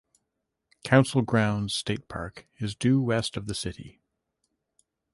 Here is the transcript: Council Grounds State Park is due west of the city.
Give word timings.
Council 0.83 1.21
Grounds 1.21 1.75
State 1.75 2.07
Park 2.07 2.47
is 2.57 2.73
due 2.73 2.99
west 2.99 3.37
of 3.37 3.45
the 3.45 3.53
city. 3.53 4.01